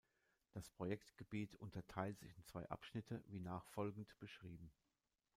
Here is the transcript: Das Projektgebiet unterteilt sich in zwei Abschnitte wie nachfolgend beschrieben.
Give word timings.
Das 0.49 0.71
Projektgebiet 0.71 1.55
unterteilt 1.57 2.17
sich 2.17 2.35
in 2.35 2.43
zwei 2.43 2.67
Abschnitte 2.69 3.21
wie 3.27 3.39
nachfolgend 3.39 4.17
beschrieben. 4.17 4.71